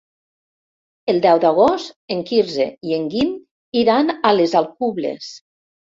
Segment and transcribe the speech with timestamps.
[1.13, 3.35] El deu d'agost en Quirze i en Guim
[3.83, 5.29] iran a les Alcubles.